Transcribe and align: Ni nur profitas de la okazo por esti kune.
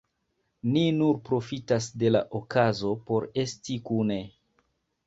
Ni 0.75 0.85
nur 1.01 1.19
profitas 1.27 1.91
de 2.05 2.13
la 2.17 2.23
okazo 2.41 2.95
por 3.11 3.31
esti 3.45 3.79
kune. 3.93 4.21